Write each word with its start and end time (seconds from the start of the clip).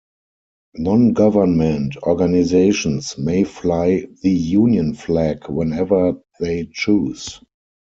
Non-government 0.77 1.95
organisations 2.01 3.19
may 3.19 3.43
fly 3.43 4.07
the 4.23 4.31
Union 4.31 4.95
Flag 4.95 5.47
whenever 5.47 6.13
they 6.39 6.67
choose. 6.73 7.39